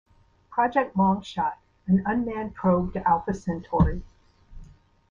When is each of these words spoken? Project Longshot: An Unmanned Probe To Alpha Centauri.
Project 0.49 0.97
Longshot: 0.97 1.57
An 1.85 2.01
Unmanned 2.07 2.55
Probe 2.55 2.91
To 2.93 3.07
Alpha 3.07 3.35
Centauri. 3.35 4.01